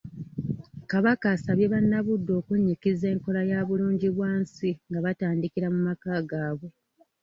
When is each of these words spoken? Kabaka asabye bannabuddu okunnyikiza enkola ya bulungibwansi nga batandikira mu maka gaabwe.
Kabaka 0.91 1.25
asabye 1.35 1.65
bannabuddu 1.73 2.31
okunnyikiza 2.39 3.05
enkola 3.13 3.41
ya 3.51 3.59
bulungibwansi 3.67 4.69
nga 4.87 4.99
batandikira 5.05 5.67
mu 5.73 5.79
maka 5.87 6.13
gaabwe. 6.29 6.69